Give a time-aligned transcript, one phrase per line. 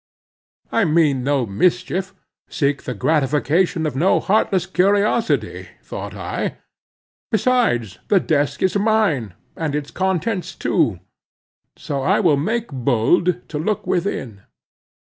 [0.71, 2.15] I mean no mischief,
[2.49, 6.57] seek the gratification of no heartless curiosity, thought I;
[7.29, 11.01] besides, the desk is mine, and its contents too,
[11.75, 14.41] so I will make bold to look within.